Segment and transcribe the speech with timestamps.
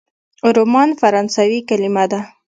[0.55, 2.19] رومان فرانسوي کلمه ده.